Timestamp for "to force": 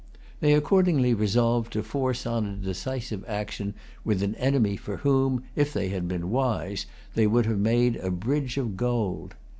1.73-2.25